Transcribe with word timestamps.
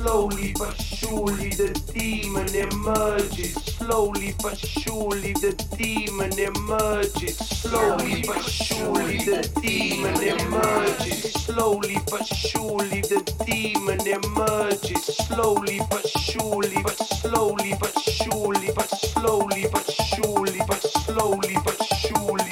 Slowly 0.00 0.54
but 0.58 0.80
surely 0.80 1.50
the 1.50 1.78
demon 1.92 2.48
emerges. 2.54 3.52
Slowly 3.52 4.34
but 4.42 4.56
surely 4.56 5.34
the 5.34 5.52
demon 5.76 6.32
emerges. 6.38 7.36
Slowly 7.36 8.24
but 8.26 8.40
surely 8.40 9.18
the 9.18 9.46
demon 9.60 10.16
emerges. 10.22 11.34
Slowly 11.44 11.98
but 12.10 12.24
surely 12.24 13.02
the 13.02 13.20
demon 13.44 14.00
emerges. 14.08 15.04
Slowly 15.04 15.82
but 15.90 16.08
surely, 16.08 16.82
but 16.82 16.96
slowly 16.96 17.74
but 17.78 18.00
surely, 18.00 18.72
but 18.74 18.88
slowly 18.88 19.66
but 19.70 19.84
surely, 20.16 20.60
but 20.66 20.82
slowly 20.82 21.56
but 21.62 21.76
surely. 21.98 22.49